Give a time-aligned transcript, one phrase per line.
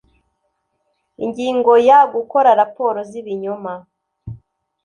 [1.23, 3.73] Ingingo ya Gukora raporo z ibinyoma